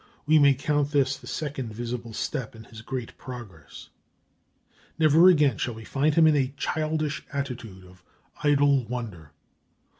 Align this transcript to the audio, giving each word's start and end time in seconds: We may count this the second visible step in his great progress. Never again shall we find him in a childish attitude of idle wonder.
We 0.25 0.39
may 0.39 0.55
count 0.55 0.89
this 0.89 1.15
the 1.15 1.27
second 1.27 1.75
visible 1.75 2.11
step 2.13 2.55
in 2.55 2.63
his 2.63 2.81
great 2.81 3.15
progress. 3.19 3.89
Never 4.97 5.29
again 5.29 5.59
shall 5.59 5.75
we 5.75 5.85
find 5.85 6.15
him 6.15 6.25
in 6.25 6.35
a 6.35 6.55
childish 6.57 7.23
attitude 7.31 7.83
of 7.85 8.03
idle 8.43 8.83
wonder. 8.85 9.31